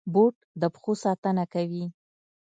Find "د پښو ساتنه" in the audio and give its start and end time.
0.61-1.43